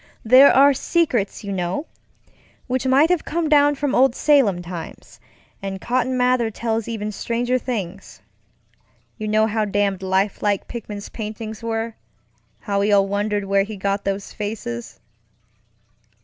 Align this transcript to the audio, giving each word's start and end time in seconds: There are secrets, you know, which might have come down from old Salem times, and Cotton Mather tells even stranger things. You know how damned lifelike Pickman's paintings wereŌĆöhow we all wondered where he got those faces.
There 0.25 0.51
are 0.51 0.73
secrets, 0.73 1.43
you 1.43 1.51
know, 1.51 1.85
which 2.65 2.87
might 2.87 3.11
have 3.11 3.23
come 3.23 3.47
down 3.47 3.75
from 3.75 3.93
old 3.93 4.15
Salem 4.15 4.63
times, 4.63 5.19
and 5.61 5.79
Cotton 5.79 6.17
Mather 6.17 6.49
tells 6.49 6.87
even 6.87 7.11
stranger 7.11 7.59
things. 7.59 8.19
You 9.19 9.27
know 9.27 9.45
how 9.45 9.63
damned 9.63 10.01
lifelike 10.01 10.67
Pickman's 10.67 11.09
paintings 11.09 11.61
wereŌĆöhow 11.61 11.93
we 12.79 12.91
all 12.91 13.07
wondered 13.07 13.45
where 13.45 13.61
he 13.61 13.77
got 13.77 14.03
those 14.03 14.33
faces. 14.33 14.99